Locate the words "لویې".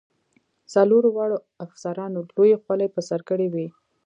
2.35-2.57